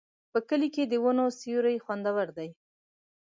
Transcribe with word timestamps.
په 0.31 0.39
کلي 0.49 0.69
کې 0.75 0.83
د 0.85 0.93
ونو 1.03 1.25
سیوري 1.39 1.75
خوندور 1.83 2.27
دي. 2.37 2.49